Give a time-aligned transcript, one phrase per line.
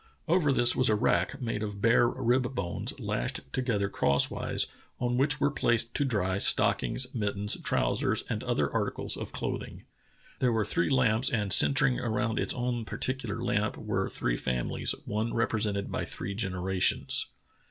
[0.27, 4.65] Over this was a rack, made of bear rib bones lashed together crosswise,
[4.99, 9.83] on which were placed to dry stockings, mittens, trousers, and other articles of clothing.
[10.39, 15.35] There w^re three lamps, and centring around its own particular lamp were three families, one
[15.35, 17.27] represented by three generations."